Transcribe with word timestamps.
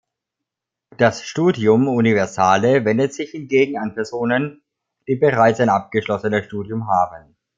Das 0.97 1.23
„studium 1.27 1.87
universale“ 1.87 2.85
wendet 2.85 3.13
sich 3.13 3.29
hingegen 3.29 3.77
an 3.77 3.93
Personen, 3.93 4.63
die 5.07 5.15
bereits 5.15 5.59
ein 5.59 5.69
abgeschlossenes 5.69 6.45
Studium 6.47 6.87
haben. 6.87 7.35